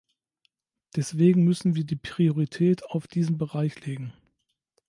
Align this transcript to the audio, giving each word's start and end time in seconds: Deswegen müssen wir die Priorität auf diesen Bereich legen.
Deswegen 0.95 1.43
müssen 1.43 1.75
wir 1.75 1.83
die 1.83 1.95
Priorität 1.95 2.83
auf 2.85 3.07
diesen 3.07 3.37
Bereich 3.37 3.85
legen. 3.85 4.11